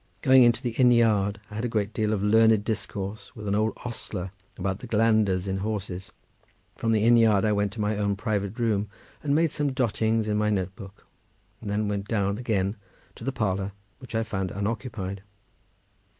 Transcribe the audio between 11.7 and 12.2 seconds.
went